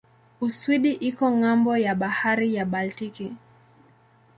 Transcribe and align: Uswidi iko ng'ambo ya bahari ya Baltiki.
Uswidi 0.45 0.91
iko 1.09 1.25
ng'ambo 1.37 1.71
ya 1.85 1.93
bahari 2.01 2.47
ya 2.55 2.65
Baltiki. 2.71 3.27